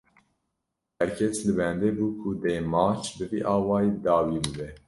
Her 0.99 1.09
kes 1.17 1.37
li 1.45 1.53
bendê 1.59 1.89
bû 1.97 2.07
ku 2.19 2.29
dê 2.43 2.55
maç, 2.73 3.03
bi 3.17 3.25
vî 3.31 3.39
awayî 3.53 3.89
bi 3.95 3.99
dawî 4.05 4.37
bibe 4.45 4.69